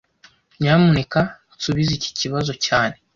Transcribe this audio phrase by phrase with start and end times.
[0.59, 1.19] Nyamuneka
[1.55, 2.95] nsubize iki kibazo cyane